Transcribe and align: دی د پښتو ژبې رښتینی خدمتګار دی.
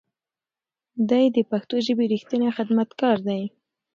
دی 1.09 1.25
د 1.35 1.37
پښتو 1.49 1.75
ژبې 1.85 2.05
رښتینی 2.13 2.49
خدمتګار 2.57 3.17
دی. 3.27 3.41